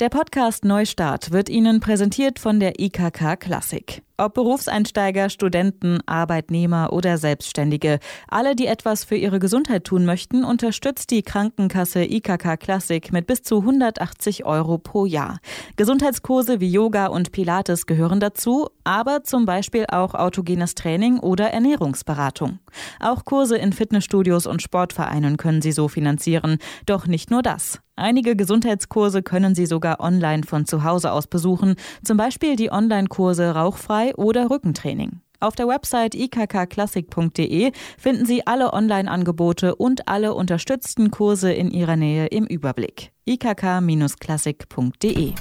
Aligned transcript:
Der 0.00 0.10
Podcast 0.10 0.64
Neustart 0.64 1.32
wird 1.32 1.48
Ihnen 1.48 1.80
präsentiert 1.80 2.38
von 2.38 2.60
der 2.60 2.78
IKK 2.78 3.34
Klassik. 3.34 4.02
Ob 4.16 4.34
Berufseinsteiger, 4.34 5.28
Studenten, 5.28 5.98
Arbeitnehmer 6.06 6.92
oder 6.92 7.18
Selbstständige, 7.18 7.98
alle, 8.28 8.54
die 8.54 8.68
etwas 8.68 9.02
für 9.02 9.16
ihre 9.16 9.40
Gesundheit 9.40 9.82
tun 9.82 10.04
möchten, 10.04 10.44
unterstützt 10.44 11.10
die 11.10 11.22
Krankenkasse 11.22 12.04
IKK 12.04 12.58
Classic 12.58 13.10
mit 13.10 13.26
bis 13.26 13.42
zu 13.42 13.58
180 13.58 14.44
Euro 14.44 14.78
pro 14.78 15.04
Jahr. 15.04 15.40
Gesundheitskurse 15.74 16.60
wie 16.60 16.70
Yoga 16.70 17.06
und 17.06 17.32
Pilates 17.32 17.86
gehören 17.86 18.20
dazu, 18.20 18.68
aber 18.84 19.24
zum 19.24 19.46
Beispiel 19.46 19.86
auch 19.88 20.14
autogenes 20.14 20.76
Training 20.76 21.18
oder 21.18 21.50
Ernährungsberatung. 21.50 22.60
Auch 23.00 23.24
Kurse 23.24 23.58
in 23.58 23.72
Fitnessstudios 23.72 24.46
und 24.46 24.62
Sportvereinen 24.62 25.36
können 25.38 25.60
Sie 25.60 25.72
so 25.72 25.88
finanzieren. 25.88 26.58
Doch 26.86 27.08
nicht 27.08 27.32
nur 27.32 27.42
das. 27.42 27.80
Einige 27.98 28.36
Gesundheitskurse 28.36 29.24
können 29.24 29.56
Sie 29.56 29.66
sogar 29.66 29.98
online 30.00 30.44
von 30.44 30.66
zu 30.66 30.84
Hause 30.84 31.10
aus 31.10 31.26
besuchen, 31.26 31.74
zum 32.04 32.16
Beispiel 32.16 32.54
die 32.54 32.70
Online-Kurse 32.70 33.56
Rauchfrei 33.56 34.14
oder 34.14 34.50
Rückentraining. 34.50 35.20
Auf 35.40 35.56
der 35.56 35.66
Website 35.66 36.14
ikkklassik.de 36.14 37.72
finden 37.98 38.24
Sie 38.24 38.46
alle 38.46 38.72
Online-Angebote 38.72 39.74
und 39.74 40.06
alle 40.08 40.34
unterstützten 40.34 41.10
Kurse 41.10 41.52
in 41.52 41.72
Ihrer 41.72 41.96
Nähe 41.96 42.26
im 42.26 42.46
Überblick. 42.46 43.10
ikk-klassik.de 43.24 45.32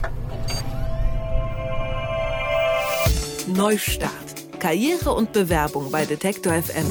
Neustart. 3.55 4.12
Karriere 4.59 5.13
und 5.13 5.31
Bewerbung 5.31 5.91
bei 5.91 6.05
Detektor 6.05 6.53
FM. 6.53 6.87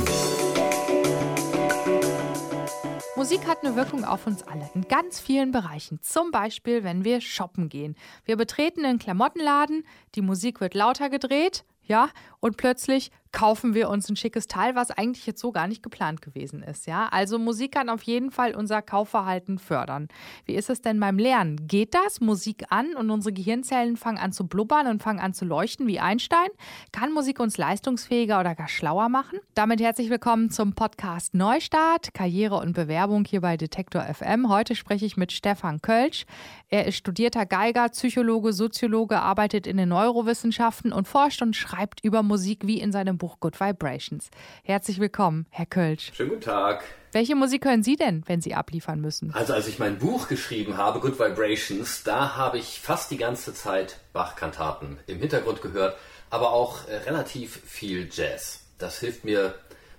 Musik 3.26 3.48
hat 3.48 3.64
eine 3.64 3.74
Wirkung 3.74 4.04
auf 4.04 4.28
uns 4.28 4.44
alle 4.44 4.70
in 4.76 4.86
ganz 4.86 5.18
vielen 5.18 5.50
Bereichen. 5.50 5.98
Zum 6.00 6.30
Beispiel, 6.30 6.84
wenn 6.84 7.02
wir 7.02 7.20
shoppen 7.20 7.68
gehen. 7.68 7.96
Wir 8.24 8.36
betreten 8.36 8.84
einen 8.84 9.00
Klamottenladen, 9.00 9.84
die 10.14 10.22
Musik 10.22 10.60
wird 10.60 10.74
lauter 10.74 11.10
gedreht, 11.10 11.64
ja, 11.82 12.08
und 12.38 12.56
plötzlich 12.56 13.10
kaufen 13.36 13.74
wir 13.74 13.90
uns 13.90 14.08
ein 14.08 14.16
schickes 14.16 14.46
Teil, 14.46 14.74
was 14.76 14.90
eigentlich 14.90 15.26
jetzt 15.26 15.42
so 15.42 15.52
gar 15.52 15.68
nicht 15.68 15.82
geplant 15.82 16.22
gewesen 16.22 16.62
ist. 16.62 16.86
Ja, 16.86 17.08
also 17.10 17.38
Musik 17.38 17.72
kann 17.72 17.90
auf 17.90 18.02
jeden 18.04 18.30
Fall 18.30 18.54
unser 18.54 18.80
Kaufverhalten 18.80 19.58
fördern. 19.58 20.08
Wie 20.46 20.54
ist 20.54 20.70
es 20.70 20.80
denn 20.80 20.98
beim 20.98 21.18
Lernen? 21.18 21.68
Geht 21.68 21.94
das 21.94 22.22
Musik 22.22 22.64
an 22.70 22.94
und 22.96 23.10
unsere 23.10 23.34
Gehirnzellen 23.34 23.98
fangen 23.98 24.16
an 24.16 24.32
zu 24.32 24.46
blubbern 24.46 24.86
und 24.86 25.02
fangen 25.02 25.20
an 25.20 25.34
zu 25.34 25.44
leuchten 25.44 25.86
wie 25.86 26.00
Einstein? 26.00 26.48
Kann 26.92 27.12
Musik 27.12 27.38
uns 27.38 27.58
leistungsfähiger 27.58 28.40
oder 28.40 28.54
gar 28.54 28.68
schlauer 28.68 29.10
machen? 29.10 29.38
Damit 29.52 29.82
herzlich 29.82 30.08
willkommen 30.08 30.48
zum 30.48 30.72
Podcast 30.72 31.34
Neustart, 31.34 32.14
Karriere 32.14 32.56
und 32.56 32.72
Bewerbung 32.72 33.26
hier 33.26 33.42
bei 33.42 33.58
Detektor 33.58 34.00
FM. 34.00 34.48
Heute 34.48 34.74
spreche 34.74 35.04
ich 35.04 35.18
mit 35.18 35.30
Stefan 35.30 35.82
Kölsch. 35.82 36.24
Er 36.70 36.86
ist 36.86 36.96
studierter 36.96 37.44
Geiger, 37.44 37.90
Psychologe, 37.90 38.54
Soziologe, 38.54 39.20
arbeitet 39.20 39.66
in 39.66 39.76
den 39.76 39.90
Neurowissenschaften 39.90 40.90
und 40.90 41.06
forscht 41.06 41.42
und 41.42 41.54
schreibt 41.54 42.02
über 42.02 42.22
Musik 42.22 42.66
wie 42.66 42.80
in 42.80 42.92
seinem 42.92 43.18
Buch 43.18 43.25
Buch 43.26 43.40
Good 43.40 43.58
Vibrations. 43.58 44.30
Herzlich 44.62 45.00
willkommen, 45.00 45.46
Herr 45.50 45.66
Kölsch. 45.66 46.12
Schönen 46.14 46.28
guten 46.28 46.42
Tag. 46.42 46.84
Welche 47.10 47.34
Musik 47.34 47.64
hören 47.64 47.82
Sie 47.82 47.96
denn, 47.96 48.22
wenn 48.26 48.40
Sie 48.40 48.54
abliefern 48.54 49.00
müssen? 49.00 49.34
Also 49.34 49.52
als 49.52 49.66
ich 49.66 49.80
mein 49.80 49.98
Buch 49.98 50.28
geschrieben 50.28 50.76
habe, 50.76 51.00
Good 51.00 51.18
Vibrations, 51.18 52.04
da 52.04 52.36
habe 52.36 52.58
ich 52.58 52.78
fast 52.80 53.10
die 53.10 53.16
ganze 53.16 53.52
Zeit 53.52 53.98
Bach-Kantaten 54.12 54.98
im 55.08 55.18
Hintergrund 55.18 55.60
gehört, 55.60 55.96
aber 56.30 56.52
auch 56.52 56.86
äh, 56.86 56.98
relativ 56.98 57.60
viel 57.66 58.08
Jazz. 58.12 58.60
Das 58.78 59.00
hilft 59.00 59.24
mir, 59.24 59.56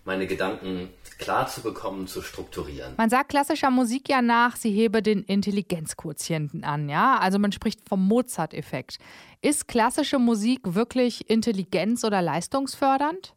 meine 0.07 0.25
Gedanken 0.25 0.89
klar 1.19 1.47
zu 1.47 1.61
bekommen, 1.61 2.07
zu 2.07 2.21
strukturieren. 2.21 2.93
Man 2.97 3.09
sagt 3.09 3.29
klassischer 3.29 3.69
Musik 3.69 4.07
ja 4.07 4.21
nach, 4.21 4.55
sie 4.55 4.71
hebe 4.71 5.03
den 5.03 5.23
Intelligenzquotienten 5.23 6.63
an, 6.63 6.89
ja? 6.89 7.19
Also 7.19 7.39
man 7.39 7.51
spricht 7.51 7.87
vom 7.87 8.07
Mozart-Effekt. 8.07 8.97
Ist 9.41 9.67
klassische 9.67 10.17
Musik 10.17 10.61
wirklich 10.63 11.29
intelligenz- 11.29 12.05
oder 12.05 12.21
leistungsfördernd? 12.21 13.33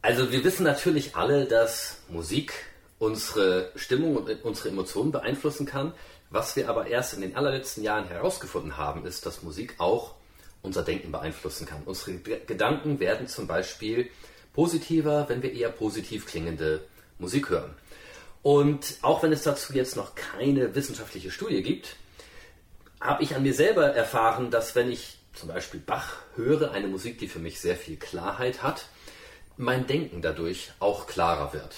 Also 0.00 0.32
wir 0.32 0.42
wissen 0.44 0.64
natürlich 0.64 1.14
alle, 1.14 1.44
dass 1.44 1.98
Musik 2.08 2.54
unsere 2.98 3.70
Stimmung 3.76 4.16
und 4.16 4.44
unsere 4.44 4.70
Emotionen 4.70 5.12
beeinflussen 5.12 5.66
kann. 5.66 5.92
Was 6.30 6.56
wir 6.56 6.70
aber 6.70 6.86
erst 6.86 7.14
in 7.14 7.20
den 7.20 7.36
allerletzten 7.36 7.82
Jahren 7.84 8.08
herausgefunden 8.08 8.76
haben, 8.78 9.04
ist, 9.04 9.26
dass 9.26 9.42
Musik 9.42 9.74
auch 9.78 10.14
unser 10.62 10.82
Denken 10.82 11.12
beeinflussen 11.12 11.66
kann. 11.66 11.82
Unsere 11.84 12.16
Gedanken 12.16 12.98
werden 12.98 13.26
zum 13.28 13.46
Beispiel 13.46 14.08
positiver, 14.54 15.28
wenn 15.28 15.42
wir 15.42 15.52
eher 15.52 15.70
positiv 15.70 16.26
klingende 16.26 16.84
Musik 17.18 17.50
hören. 17.50 17.74
Und 18.42 18.98
auch 19.02 19.22
wenn 19.22 19.32
es 19.32 19.42
dazu 19.42 19.72
jetzt 19.72 19.96
noch 19.96 20.14
keine 20.14 20.74
wissenschaftliche 20.74 21.30
Studie 21.30 21.62
gibt, 21.62 21.96
habe 23.00 23.22
ich 23.22 23.34
an 23.34 23.42
mir 23.42 23.54
selber 23.54 23.86
erfahren, 23.86 24.50
dass 24.50 24.74
wenn 24.74 24.90
ich 24.90 25.18
zum 25.34 25.48
Beispiel 25.48 25.80
Bach 25.80 26.16
höre, 26.36 26.70
eine 26.70 26.86
Musik, 26.86 27.18
die 27.18 27.28
für 27.28 27.38
mich 27.38 27.60
sehr 27.60 27.76
viel 27.76 27.96
Klarheit 27.96 28.62
hat, 28.62 28.86
mein 29.56 29.86
Denken 29.86 30.22
dadurch 30.22 30.72
auch 30.78 31.06
klarer 31.06 31.52
wird. 31.52 31.74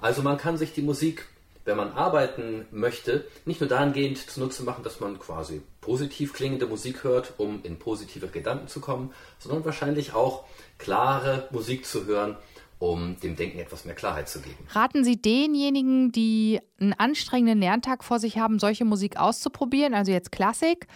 Also 0.00 0.22
man 0.22 0.38
kann 0.38 0.58
sich 0.58 0.72
die 0.72 0.82
Musik, 0.82 1.26
wenn 1.64 1.76
man 1.76 1.92
arbeiten 1.92 2.66
möchte, 2.70 3.26
nicht 3.44 3.60
nur 3.60 3.68
dahingehend 3.68 4.18
zunutze 4.30 4.62
machen, 4.62 4.84
dass 4.84 5.00
man 5.00 5.18
quasi 5.18 5.62
positiv 5.86 6.32
klingende 6.32 6.66
Musik 6.66 7.04
hört, 7.04 7.34
um 7.38 7.60
in 7.62 7.78
positive 7.78 8.26
Gedanken 8.26 8.66
zu 8.66 8.80
kommen, 8.80 9.12
sondern 9.38 9.64
wahrscheinlich 9.64 10.14
auch 10.14 10.44
klare 10.78 11.48
Musik 11.52 11.86
zu 11.86 12.06
hören, 12.06 12.36
um 12.80 13.16
dem 13.20 13.36
Denken 13.36 13.60
etwas 13.60 13.84
mehr 13.84 13.94
Klarheit 13.94 14.28
zu 14.28 14.40
geben. 14.40 14.66
Raten 14.70 15.04
Sie 15.04 15.16
denjenigen, 15.16 16.10
die 16.10 16.60
einen 16.80 16.92
anstrengenden 16.92 17.60
Lerntag 17.60 18.02
vor 18.02 18.18
sich 18.18 18.36
haben, 18.36 18.58
solche 18.58 18.84
Musik 18.84 19.16
auszuprobieren, 19.16 19.94
also 19.94 20.10
jetzt 20.10 20.32
Klassik? 20.32 20.88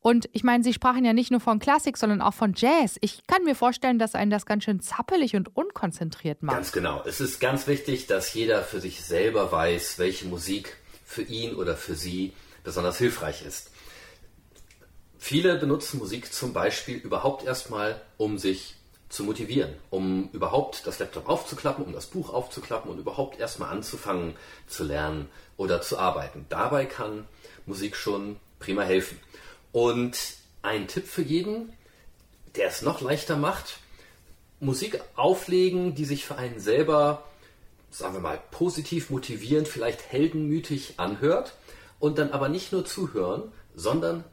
Und 0.00 0.30
ich 0.32 0.44
meine, 0.44 0.64
Sie 0.64 0.72
sprachen 0.72 1.04
ja 1.04 1.12
nicht 1.12 1.30
nur 1.30 1.40
von 1.40 1.58
Klassik, 1.58 1.98
sondern 1.98 2.22
auch 2.22 2.32
von 2.32 2.54
Jazz. 2.56 2.96
Ich 3.02 3.26
kann 3.26 3.44
mir 3.44 3.54
vorstellen, 3.54 3.98
dass 3.98 4.14
einen 4.14 4.30
das 4.30 4.46
ganz 4.46 4.64
schön 4.64 4.80
zappelig 4.80 5.36
und 5.36 5.54
unkonzentriert 5.54 6.42
macht. 6.42 6.56
Ganz 6.56 6.72
genau. 6.72 7.02
Es 7.04 7.20
ist 7.20 7.38
ganz 7.38 7.66
wichtig, 7.66 8.06
dass 8.06 8.32
jeder 8.32 8.62
für 8.62 8.80
sich 8.80 9.04
selber 9.04 9.52
weiß, 9.52 9.98
welche 9.98 10.26
Musik 10.26 10.76
für 11.04 11.22
ihn 11.22 11.54
oder 11.54 11.76
für 11.76 11.94
sie 11.94 12.32
besonders 12.64 12.98
hilfreich 12.98 13.44
ist. 13.44 13.70
Viele 15.18 15.56
benutzen 15.56 15.98
Musik 15.98 16.32
zum 16.32 16.52
Beispiel 16.52 16.96
überhaupt 16.96 17.44
erstmal, 17.44 18.00
um 18.16 18.38
sich 18.38 18.76
zu 19.08 19.24
motivieren, 19.24 19.74
um 19.90 20.30
überhaupt 20.32 20.86
das 20.86 20.98
Laptop 21.00 21.28
aufzuklappen, 21.28 21.84
um 21.84 21.92
das 21.92 22.06
Buch 22.06 22.32
aufzuklappen 22.32 22.90
und 22.90 22.98
überhaupt 22.98 23.40
erstmal 23.40 23.70
anzufangen 23.70 24.36
zu 24.68 24.84
lernen 24.84 25.28
oder 25.56 25.80
zu 25.80 25.98
arbeiten. 25.98 26.46
Dabei 26.48 26.86
kann 26.86 27.26
Musik 27.66 27.96
schon 27.96 28.36
prima 28.58 28.82
helfen. 28.82 29.18
Und 29.72 30.16
ein 30.62 30.86
Tipp 30.86 31.06
für 31.06 31.22
jeden, 31.22 31.72
der 32.56 32.68
es 32.68 32.82
noch 32.82 33.00
leichter 33.00 33.36
macht, 33.36 33.78
Musik 34.60 35.00
auflegen, 35.16 35.94
die 35.94 36.04
sich 36.04 36.24
für 36.24 36.36
einen 36.36 36.60
selber, 36.60 37.24
sagen 37.90 38.14
wir 38.14 38.20
mal, 38.20 38.40
positiv 38.50 39.10
motivierend, 39.10 39.68
vielleicht 39.68 40.12
heldenmütig 40.12 40.94
anhört 40.98 41.54
und 41.98 42.18
dann 42.18 42.30
aber 42.30 42.48
nicht 42.48 42.72
nur 42.72 42.84
zuhören, 42.84 43.52
sondern 43.74 44.24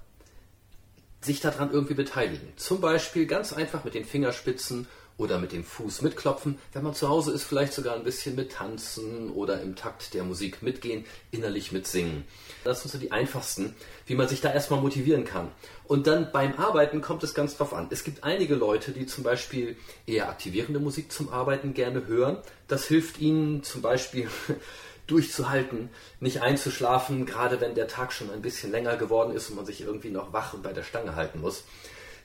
sich 1.26 1.42
daran 1.42 1.72
irgendwie 1.72 1.94
beteiligen. 1.94 2.54
Zum 2.56 2.80
Beispiel 2.80 3.26
ganz 3.26 3.52
einfach 3.54 3.84
mit 3.84 3.94
den 3.94 4.06
Fingerspitzen 4.06 4.88
oder 5.18 5.40
mit 5.40 5.52
dem 5.54 5.64
Fuß 5.64 6.02
mitklopfen. 6.02 6.58
Wenn 6.74 6.84
man 6.84 6.94
zu 6.94 7.08
Hause 7.08 7.32
ist, 7.32 7.44
vielleicht 7.44 7.74
sogar 7.74 7.96
ein 7.96 8.04
bisschen 8.04 8.36
mit 8.36 8.52
tanzen 8.52 9.30
oder 9.32 9.62
im 9.62 9.76
Takt 9.76 10.14
der 10.14 10.24
Musik 10.24 10.62
mitgehen, 10.62 11.06
innerlich 11.32 11.72
mitsingen. 11.72 12.26
Das 12.64 12.82
sind 12.82 12.92
so 12.92 12.98
die 12.98 13.12
einfachsten, 13.12 13.76
wie 14.08 14.16
man 14.16 14.28
sich 14.28 14.42
da 14.42 14.54
erstmal 14.54 14.82
motivieren 14.82 15.24
kann. 15.24 15.52
Und 15.86 16.08
dann 16.08 16.32
beim 16.32 16.56
Arbeiten 16.56 17.02
kommt 17.02 17.24
es 17.24 17.34
ganz 17.34 17.56
drauf 17.56 17.74
an. 17.74 17.88
Es 17.92 18.04
gibt 18.04 18.24
einige 18.24 18.56
Leute, 18.56 18.92
die 18.92 19.06
zum 19.06 19.24
Beispiel 19.24 19.78
eher 20.06 20.30
aktivierende 20.30 20.80
Musik 20.80 21.12
zum 21.12 21.30
Arbeiten 21.30 21.74
gerne 21.74 22.08
hören. 22.08 22.38
Das 22.68 22.86
hilft 22.86 23.22
ihnen 23.22 23.64
zum 23.64 23.82
Beispiel 23.82 24.28
durchzuhalten, 25.08 25.90
nicht 26.20 26.42
einzuschlafen, 26.42 27.26
gerade 27.26 27.62
wenn 27.62 27.76
der 27.76 27.88
Tag 27.88 28.12
schon 28.12 28.32
ein 28.32 28.42
bisschen 28.42 28.72
länger 28.72 28.98
geworden 28.98 29.36
ist 29.36 29.50
und 29.50 29.56
man 29.56 29.66
sich 29.66 29.82
irgendwie 29.82 30.10
noch 30.10 30.34
wach 30.34 30.54
und 30.54 30.64
bei 30.64 30.74
der 30.74 30.84
Stange 30.84 31.16
halten 31.16 31.42
muss. 31.42 31.64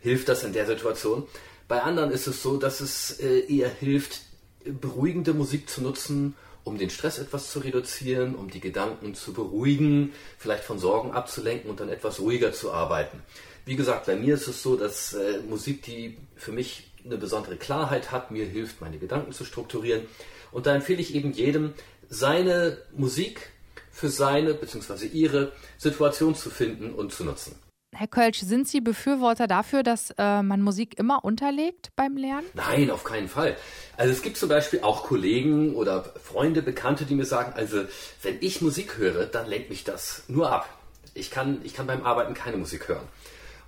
Hilft 0.01 0.29
das 0.29 0.45
in 0.45 0.53
der 0.53 0.67
Situation? 0.67 1.27
Bei 1.69 1.83
anderen 1.83 2.11
ist 2.11 2.27
es 2.27 2.43
so, 2.43 2.57
dass 2.57 2.81
es 2.81 3.21
äh, 3.21 3.41
eher 3.41 3.69
hilft, 3.69 4.23
beruhigende 4.65 5.35
Musik 5.35 5.69
zu 5.69 5.83
nutzen, 5.83 6.35
um 6.65 6.79
den 6.79 6.91
Stress 6.91 7.19
etwas 7.19 7.51
zu 7.51 7.61
reduzieren, 7.61 8.35
um 8.35 8.51
die 8.51 8.61
Gedanken 8.61 9.15
zu 9.15 9.33
beruhigen, 9.33 10.13
vielleicht 10.39 10.65
von 10.65 10.79
Sorgen 10.79 11.13
abzulenken 11.13 11.71
und 11.71 11.81
dann 11.81 11.89
etwas 11.89 12.21
ruhiger 12.21 12.53
zu 12.53 12.73
arbeiten. 12.73 13.23
Wie 13.65 13.77
gesagt, 13.77 14.07
bei 14.07 14.17
mir 14.17 14.35
ist 14.35 14.49
es 14.49 14.63
so, 14.63 14.77
dass 14.77 15.13
äh, 15.13 15.41
Musik, 15.49 15.83
die 15.83 16.19
für 16.37 16.53
mich 16.53 16.91
eine 17.05 17.17
besondere 17.17 17.57
Klarheit 17.57 18.11
hat, 18.11 18.31
mir 18.31 18.45
hilft, 18.45 18.81
meine 18.81 18.99
Gedanken 18.99 19.33
zu 19.33 19.45
strukturieren. 19.45 20.07
Und 20.53 20.67
da 20.67 20.75
empfehle 20.75 21.01
ich 21.01 21.15
eben 21.15 21.33
jedem, 21.33 21.73
seine 22.11 22.77
Musik 22.93 23.53
für 23.91 24.11
seine 24.11 24.55
bzw. 24.55 25.07
ihre 25.07 25.53
Situation 25.79 26.35
zu 26.35 26.51
finden 26.51 26.93
und 26.93 27.13
zu 27.13 27.25
nutzen. 27.25 27.55
Herr 27.93 28.07
Kölsch, 28.07 28.39
sind 28.39 28.69
Sie 28.69 28.81
Befürworter 28.81 29.49
dafür, 29.49 29.83
dass 29.83 30.11
äh, 30.17 30.43
man 30.43 30.63
Musik 30.63 30.97
immer 30.99 31.25
unterlegt 31.25 31.91
beim 31.97 32.17
Lernen? 32.17 32.47
Nein, 32.55 32.91
auf 32.91 33.03
keinen 33.03 33.29
Fall. 33.29 33.57
Also 33.97 34.13
es 34.13 34.23
gibt 34.23 34.37
zum 34.37 34.49
Beispiel 34.49 34.81
auch 34.83 35.05
Kollegen 35.05 35.75
oder 35.75 36.05
Freunde, 36.23 36.63
Bekannte, 36.63 37.05
die 37.05 37.17
mir 37.17 37.25
sagen, 37.25 37.53
also 37.55 37.85
wenn 38.23 38.37
ich 38.41 38.61
Musik 38.61 38.97
höre, 38.97 39.27
dann 39.27 39.49
lenkt 39.49 39.71
mich 39.71 39.83
das 39.83 40.23
nur 40.29 40.53
ab. 40.53 40.69
Ich 41.15 41.33
kann, 41.33 41.61
ich 41.65 41.75
kann 41.75 41.89
beim 41.89 42.05
Arbeiten 42.05 42.35
keine 42.35 42.59
Musik 42.59 42.89
hören. 42.89 43.09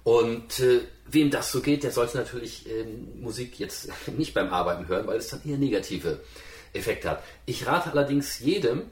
Und 0.05 0.61
äh, 0.61 0.83
wem 1.09 1.31
das 1.31 1.51
so 1.51 1.61
geht, 1.61 1.83
der 1.83 1.91
sollte 1.91 2.17
natürlich 2.17 2.69
äh, 2.69 2.85
Musik 3.21 3.59
jetzt 3.59 3.89
nicht 4.17 4.35
beim 4.35 4.53
Arbeiten 4.53 4.87
hören, 4.87 5.07
weil 5.09 5.19
es 5.19 5.29
dann 5.29 5.43
eher 5.45 5.59
negative 5.59 6.21
Effekte 6.73 7.11
hat. 7.11 7.23
Ich 7.47 7.67
rate 7.67 7.93
allerdings 7.93 8.39
jedem, 8.39 8.91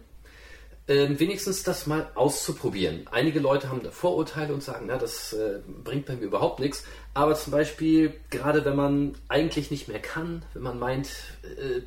äh, 0.86 1.08
wenigstens 1.18 1.62
das 1.62 1.86
mal 1.86 2.10
auszuprobieren. 2.14 3.06
Einige 3.10 3.40
Leute 3.40 3.68
haben 3.68 3.82
da 3.82 3.90
Vorurteile 3.90 4.52
und 4.52 4.62
sagen, 4.62 4.86
na, 4.88 4.98
das 4.98 5.32
äh, 5.32 5.60
bringt 5.84 6.06
bei 6.06 6.16
mir 6.16 6.24
überhaupt 6.24 6.60
nichts. 6.60 6.84
Aber 7.14 7.34
zum 7.34 7.52
Beispiel, 7.52 8.14
gerade 8.30 8.64
wenn 8.64 8.76
man 8.76 9.14
eigentlich 9.28 9.70
nicht 9.70 9.88
mehr 9.88 10.00
kann, 10.00 10.44
wenn 10.52 10.62
man 10.62 10.78
meint, 10.78 11.08
äh, 11.42 11.82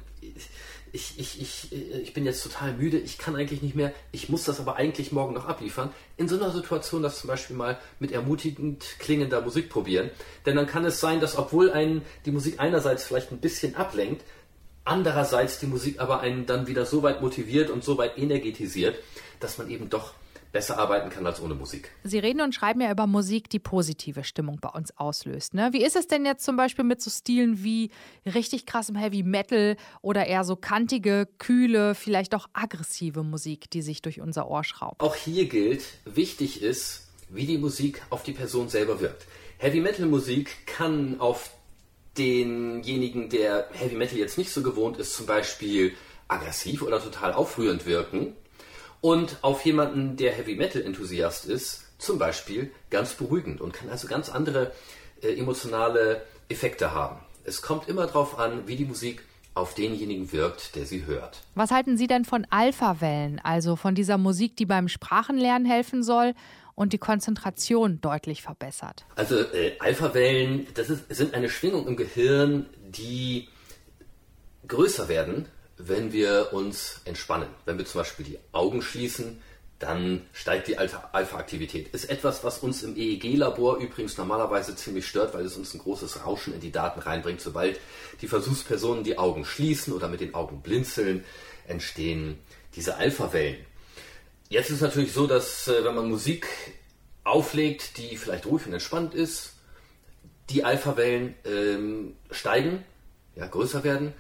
ich, 0.94 1.18
ich, 1.18 1.42
ich, 1.42 1.74
äh, 1.74 2.00
ich 2.00 2.14
bin 2.14 2.24
jetzt 2.24 2.44
total 2.44 2.74
müde, 2.74 2.98
ich 2.98 3.18
kann 3.18 3.36
eigentlich 3.36 3.62
nicht 3.62 3.76
mehr, 3.76 3.92
ich 4.12 4.30
muss 4.30 4.46
das 4.46 4.60
aber 4.60 4.78
eigentlich 4.78 5.12
morgen 5.12 5.34
noch 5.34 5.48
abliefern. 5.48 5.90
In 6.18 6.30
so 6.30 6.36
einer 6.36 6.52
Situation 6.52 7.02
das 7.02 7.20
zum 7.20 7.28
Beispiel 7.28 7.56
mal 7.56 7.80
mit 8.00 8.12
ermutigend 8.12 8.86
klingender 9.00 9.42
Musik 9.42 9.70
probieren. 9.70 10.12
Denn 10.46 10.56
dann 10.56 10.68
kann 10.68 10.86
es 10.86 11.00
sein, 11.00 11.20
dass 11.20 11.36
obwohl 11.36 11.72
einen 11.72 12.04
die 12.26 12.32
Musik 12.32 12.60
einerseits 12.60 13.06
vielleicht 13.06 13.32
ein 13.32 13.40
bisschen 13.40 13.76
ablenkt, 13.76 14.24
andererseits 14.86 15.60
die 15.60 15.68
Musik 15.68 16.00
aber 16.00 16.22
einen 16.22 16.46
dann 16.46 16.68
wieder 16.68 16.86
so 16.86 17.04
weit 17.04 17.22
motiviert 17.22 17.70
und 17.70 17.84
so 17.84 17.98
weit 17.98 18.18
energetisiert, 18.18 18.96
dass 19.40 19.58
man 19.58 19.70
eben 19.70 19.90
doch 19.90 20.14
besser 20.54 20.78
arbeiten 20.78 21.10
kann 21.10 21.26
als 21.26 21.42
ohne 21.42 21.56
Musik. 21.56 21.90
Sie 22.04 22.20
reden 22.20 22.40
und 22.40 22.54
schreiben 22.54 22.80
ja 22.80 22.92
über 22.92 23.08
Musik, 23.08 23.50
die 23.50 23.60
positive 23.60 24.24
Stimmung 24.24 24.60
bei 24.62 24.70
uns 24.70 24.96
auslöst. 24.96 25.56
Ne? 25.56 25.70
Wie 25.74 25.84
ist 25.84 25.96
es 25.96 26.08
denn 26.08 26.26
jetzt 26.26 26.46
zum 26.46 26.56
Beispiel 26.56 26.86
mit 26.86 27.02
so 27.02 27.10
Stilen 27.10 27.64
wie 27.64 27.90
richtig 28.26 28.68
krassem 28.68 28.96
Heavy 28.96 29.24
Metal 29.24 29.76
oder 30.02 30.28
eher 30.28 30.44
so 30.44 30.56
kantige, 30.56 31.28
kühle, 31.40 31.96
vielleicht 31.96 32.36
auch 32.36 32.48
aggressive 32.54 33.24
Musik, 33.24 33.70
die 33.72 33.82
sich 33.82 34.04
durch 34.04 34.22
unser 34.22 34.48
Ohr 34.48 34.64
schraubt? 34.64 35.02
Auch 35.02 35.16
hier 35.16 35.50
gilt, 35.50 35.84
wichtig 36.06 36.62
ist, 36.62 37.08
wie 37.30 37.48
die 37.48 37.58
Musik 37.58 38.04
auf 38.12 38.22
die 38.22 38.34
Person 38.34 38.70
selber 38.70 39.02
wirkt. 39.02 39.26
Heavy 39.58 39.82
Metal 39.82 40.06
Musik 40.06 40.68
kann 40.68 41.20
auf 41.20 41.50
denjenigen, 42.18 43.30
der 43.30 43.68
Heavy 43.72 43.96
Metal 43.96 44.18
jetzt 44.18 44.38
nicht 44.38 44.52
so 44.52 44.62
gewohnt 44.62 44.98
ist, 44.98 45.16
zum 45.16 45.26
Beispiel 45.26 45.94
aggressiv 46.28 46.82
oder 46.82 47.02
total 47.02 47.34
aufrührend 47.34 47.86
wirken 47.86 48.36
und 49.02 49.38
auf 49.42 49.66
jemanden, 49.66 50.16
der 50.16 50.32
Heavy 50.32 50.56
Metal 50.56 50.82
Enthusiast 50.82 51.46
ist, 51.46 51.84
zum 51.98 52.20
Beispiel 52.20 52.72
ganz 52.90 53.14
beruhigend 53.14 53.62
und 53.62 53.74
kann 53.74 53.90
also 53.90 54.08
ganz 54.08 54.30
andere 54.30 54.72
äh, 55.22 55.34
emotionale 55.38 56.24
Effekte 56.50 56.94
haben. 56.94 57.20
Es 57.46 57.62
kommt 57.62 57.88
immer 57.88 58.06
darauf 58.06 58.40
an, 58.40 58.68
wie 58.68 58.76
die 58.76 58.86
Musik 58.86 59.24
auf 59.56 59.76
denjenigen 59.76 60.32
wirkt, 60.32 60.76
der 60.76 60.86
sie 60.86 61.06
hört. 61.06 61.42
Was 61.54 61.72
halten 61.72 61.98
Sie 61.98 62.08
denn 62.08 62.26
von 62.26 62.48
Alpha-Wellen, 62.50 63.40
also 63.44 63.76
von 63.76 63.94
dieser 63.94 64.18
Musik, 64.18 64.58
die 64.58 64.66
beim 64.66 64.88
Sprachenlernen 64.88 65.68
helfen 65.68 66.02
soll 66.02 66.34
und 66.76 66.94
die 66.94 66.98
Konzentration 66.98 68.02
deutlich 68.02 68.42
verbessert? 68.42 69.06
Also 69.16 69.40
äh, 69.40 69.74
Alpha-Wellen, 69.80 70.68
das 70.74 70.90
ist, 70.90 71.14
sind 71.14 71.34
eine 71.34 71.50
Schwingung 71.50 71.88
im 71.88 71.96
Gehirn, 71.96 72.66
die 72.90 73.48
größer 74.68 75.08
werden, 75.08 75.48
wenn 75.78 76.14
wir 76.14 76.50
uns 76.54 77.02
entspannen. 77.06 77.50
Wenn 77.66 77.78
wir 77.78 77.86
zum 77.86 78.02
Beispiel 78.02 78.26
die 78.26 78.40
Augen 78.52 78.82
schließen, 78.82 79.42
dann 79.80 80.22
steigt 80.32 80.70
die 80.70 80.78
Alpha-Aktivität. 80.78 81.90
Ist 81.90 82.10
etwas, 82.10 82.44
was 82.44 82.60
uns 82.60 82.84
im 82.84 82.96
EEG-Labor 82.96 83.78
übrigens 83.78 84.18
normalerweise 84.18 84.76
ziemlich 84.76 85.06
stört, 85.06 85.34
weil 85.34 85.46
es 85.46 85.58
uns 85.58 85.74
ein 85.74 85.80
großes 85.80 86.26
Rauschen 86.26 86.54
in 86.54 86.62
die 86.62 86.72
Daten 86.72 87.02
reinbringt. 87.02 87.42
Sobald 87.42 87.80
die 88.22 88.28
Versuchspersonen 88.28 89.04
die 89.04 89.18
Augen 89.18 89.44
schließen 89.44 89.94
oder 89.94 90.08
mit 90.08 90.22
den 90.22 90.36
Augen 90.36 90.62
blinzeln, 90.62 91.26
entstehen 91.68 92.40
diese 92.76 92.96
Alpha-Wellen. 92.96 93.58
Jetzt 94.50 94.70
ist 94.70 94.78
es 94.78 94.82
natürlich 94.82 95.14
so, 95.14 95.28
dass 95.28 95.68
äh, 95.68 95.84
wenn 95.84 95.96
man 95.96 96.10
Musik 96.10 96.48
auflegt, 97.24 97.98
die 97.98 98.18
vielleicht 98.18 98.46
ruhig 98.46 98.66
und 98.66 98.74
entspannt 98.74 99.14
ist, 99.14 99.54
die 100.50 100.64
Alpha-Wellen 100.64 101.36
ähm, 101.46 102.16
steigen, 102.32 102.84
ja, 103.36 103.48
größer 103.48 103.84
werden 103.84 104.14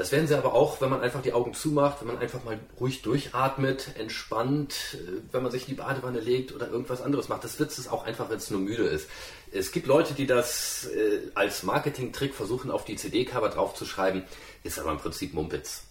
das 0.00 0.12
werden 0.12 0.26
sie 0.26 0.34
aber 0.34 0.54
auch, 0.54 0.80
wenn 0.80 0.88
man 0.88 1.02
einfach 1.02 1.20
die 1.20 1.34
Augen 1.34 1.52
zumacht, 1.52 2.00
wenn 2.00 2.06
man 2.06 2.16
einfach 2.16 2.42
mal 2.42 2.58
ruhig 2.80 3.02
durchatmet, 3.02 3.96
entspannt, 3.98 4.94
äh, 4.94 5.20
wenn 5.30 5.42
man 5.42 5.52
sich 5.52 5.68
in 5.68 5.74
die 5.74 5.80
Badewanne 5.82 6.20
legt 6.20 6.54
oder 6.54 6.70
irgendwas 6.70 7.02
anderes 7.02 7.28
macht. 7.28 7.44
Das 7.44 7.58
wird 7.58 7.70
es 7.70 7.86
auch 7.86 8.04
einfach, 8.04 8.30
wenn 8.30 8.38
es 8.38 8.50
nur 8.50 8.60
müde 8.60 8.84
ist. 8.84 9.10
Es 9.52 9.72
gibt 9.72 9.86
Leute, 9.86 10.14
die 10.14 10.26
das 10.26 10.86
äh, 10.86 11.30
als 11.34 11.64
Marketing-Trick 11.64 12.34
versuchen, 12.34 12.70
auf 12.70 12.86
die 12.86 12.96
CD-Cover 12.96 13.50
draufzuschreiben, 13.50 14.22
ist 14.62 14.78
aber 14.78 14.92
im 14.92 14.96
Prinzip 14.96 15.34
Mumpitz. 15.34 15.82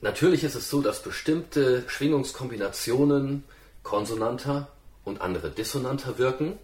Natürlich 0.00 0.44
ist 0.44 0.54
es 0.54 0.68
so, 0.70 0.82
dass 0.82 1.02
bestimmte 1.02 1.84
Schwingungskombinationen 1.86 3.44
konsonanter 3.82 4.68
und 5.04 5.20
andere 5.20 5.50
dissonanter 5.50 6.18
wirken. 6.18 6.58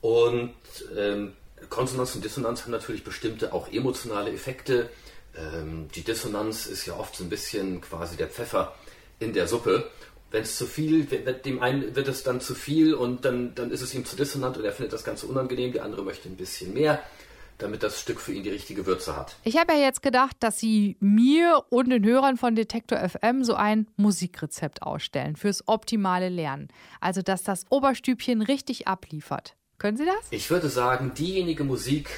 Und 0.00 0.54
ähm, 0.96 1.34
Konsonanz 1.70 2.14
und 2.14 2.24
Dissonanz 2.24 2.62
haben 2.62 2.72
natürlich 2.72 3.04
bestimmte 3.04 3.52
auch 3.52 3.70
emotionale 3.72 4.32
Effekte 4.32 4.90
ähm, 5.36 5.88
die 5.94 6.02
Dissonanz 6.02 6.66
ist 6.66 6.86
ja 6.86 6.96
oft 6.96 7.16
so 7.16 7.24
ein 7.24 7.30
bisschen 7.30 7.80
quasi 7.80 8.16
der 8.16 8.28
Pfeffer 8.28 8.74
in 9.18 9.32
der 9.32 9.48
Suppe. 9.48 9.90
Wenn 10.30 10.42
es 10.42 10.56
zu 10.56 10.66
viel, 10.66 11.04
dem 11.04 11.62
einen 11.62 11.94
wird 11.94 12.08
es 12.08 12.24
dann 12.24 12.40
zu 12.40 12.54
viel 12.54 12.94
und 12.94 13.24
dann, 13.24 13.54
dann 13.54 13.70
ist 13.70 13.82
es 13.82 13.94
ihm 13.94 14.04
zu 14.04 14.16
dissonant 14.16 14.56
und 14.56 14.64
er 14.64 14.72
findet 14.72 14.92
das 14.92 15.04
Ganze 15.04 15.26
unangenehm, 15.26 15.72
der 15.72 15.84
andere 15.84 16.02
möchte 16.02 16.28
ein 16.28 16.36
bisschen 16.36 16.74
mehr 16.74 17.00
damit 17.58 17.82
das 17.82 18.00
Stück 18.00 18.20
für 18.20 18.32
ihn 18.32 18.42
die 18.42 18.50
richtige 18.50 18.86
Würze 18.86 19.16
hat. 19.16 19.36
Ich 19.44 19.56
habe 19.56 19.72
ja 19.72 19.78
jetzt 19.80 20.02
gedacht, 20.02 20.36
dass 20.40 20.58
Sie 20.58 20.96
mir 21.00 21.64
und 21.70 21.90
den 21.90 22.04
Hörern 22.04 22.36
von 22.36 22.54
Detektor 22.54 22.98
FM 22.98 23.44
so 23.44 23.54
ein 23.54 23.86
Musikrezept 23.96 24.82
ausstellen 24.82 25.36
fürs 25.36 25.66
optimale 25.68 26.28
Lernen. 26.28 26.68
Also, 27.00 27.22
dass 27.22 27.42
das 27.42 27.64
Oberstübchen 27.70 28.42
richtig 28.42 28.88
abliefert. 28.88 29.56
Können 29.78 29.96
Sie 29.96 30.04
das? 30.04 30.16
Ich 30.30 30.50
würde 30.50 30.68
sagen, 30.68 31.12
diejenige 31.14 31.64
Musik, 31.64 32.08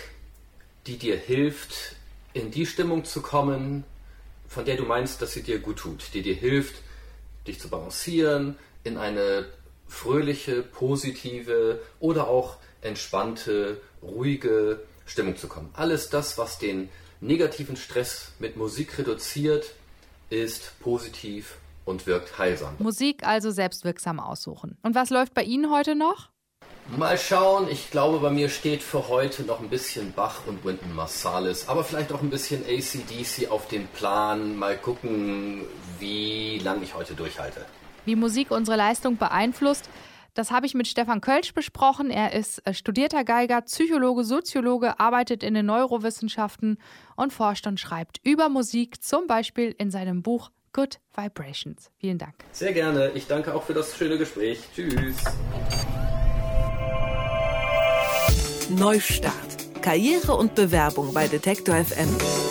die 0.87 0.97
dir 0.97 1.17
hilft, 1.17 1.97
in 2.33 2.51
die 2.51 2.67
Stimmung 2.67 3.05
zu 3.05 3.23
kommen, 3.23 3.85
von 4.47 4.65
der 4.65 4.77
du 4.77 4.85
meinst, 4.85 5.23
dass 5.23 5.33
sie 5.33 5.43
dir 5.43 5.59
gut 5.59 5.79
tut, 5.79 6.15
die 6.15 6.23
dir 6.23 6.35
hilft, 6.35 6.77
dich 7.47 7.61
zu 7.61 7.69
balancieren, 7.69 8.57
in 8.85 8.97
eine 8.97 9.47
fröhliche, 9.89 10.63
positive 10.63 11.81
oder 12.01 12.29
auch 12.29 12.57
entspannte, 12.83 13.81
ruhige 14.03 14.81
Stimmung 15.07 15.37
zu 15.37 15.49
kommen. 15.49 15.71
Alles 15.75 16.11
das, 16.11 16.37
was 16.37 16.59
den 16.59 16.89
negativen 17.21 17.77
Stress 17.77 18.33
mit 18.39 18.57
Musik 18.57 18.99
reduziert, 18.99 19.73
ist 20.29 20.79
positiv 20.81 21.57
und 21.85 22.07
wirkt 22.07 22.39
heilsam. 22.39 22.75
Musik 22.79 23.27
also 23.27 23.51
selbstwirksam 23.51 24.21
aussuchen. 24.21 24.77
Und 24.83 24.95
was 24.95 25.11
läuft 25.11 25.35
bei 25.35 25.43
Ihnen 25.43 25.71
heute 25.71 25.95
noch? 25.95 26.31
Mal 26.97 27.19
schauen, 27.19 27.69
ich 27.69 27.91
glaube, 27.91 28.21
bei 28.21 28.31
mir 28.31 28.49
steht 28.49 28.81
für 28.81 29.09
heute 29.09 29.43
noch 29.43 29.61
ein 29.61 29.69
bisschen 29.69 30.13
Bach 30.13 30.43
und 30.47 30.65
Wynton 30.65 30.95
Marsalis, 30.95 31.69
aber 31.69 31.83
vielleicht 31.83 32.13
auch 32.13 32.23
ein 32.23 32.31
bisschen 32.31 32.63
ACDC 32.65 33.51
auf 33.51 33.67
dem 33.67 33.89
Plan. 33.89 34.57
Mal 34.57 34.77
gucken, 34.77 35.63
wie 35.99 36.59
lange 36.59 36.85
ich 36.85 36.95
heute 36.95 37.15
durchhalte. 37.15 37.65
Wie 38.05 38.15
Musik 38.15 38.53
unsere 38.53 38.77
Leistung 38.77 39.17
beeinflusst, 39.17 39.91
das 40.37 40.51
habe 40.51 40.67
ich 40.67 40.75
mit 40.75 40.87
Stefan 40.87 41.21
Kölsch 41.21 41.55
besprochen. 41.55 42.11
Er 42.11 42.35
ist 42.35 42.65
äh, 42.67 42.75
studierter 42.75 43.25
Geiger, 43.25 43.63
Psychologe, 43.63 44.23
Soziologe, 44.23 45.01
arbeitet 45.01 45.43
in 45.43 45.55
den 45.55 45.67
Neurowissenschaften 45.67 46.79
und 47.17 47.33
forscht 47.33 47.67
und 47.67 47.81
schreibt 47.81 48.21
über 48.23 48.49
Musik, 48.49 49.03
zum 49.03 49.27
Beispiel 49.27 49.75
in 49.79 49.91
seinem 49.91 50.23
Buch 50.23 50.51
Good 50.73 51.01
Vibrations. 51.17 51.91
Vielen 51.99 52.19
Dank. 52.19 52.35
Sehr 52.53 52.75
gerne. 52.75 53.13
Ich 53.15 53.27
danke 53.27 53.55
auch 53.55 53.63
für 53.63 53.73
das 53.73 53.97
schöne 53.97 54.19
Gespräch. 54.19 54.61
Tschüss. 54.75 55.17
Neustart. 58.69 59.33
Karriere 59.81 60.35
und 60.35 60.55
Bewerbung 60.55 61.15
bei 61.15 61.29
Detektor 61.29 61.77
FM. 61.77 62.46